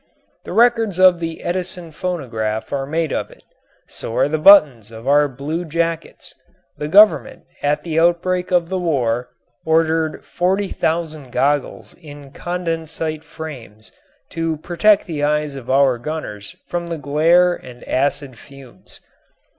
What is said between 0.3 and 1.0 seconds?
The records